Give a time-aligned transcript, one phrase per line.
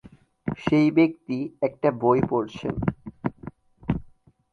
[0.57, 2.75] সেই ব্যক্তি একটা বই পড়ছেন।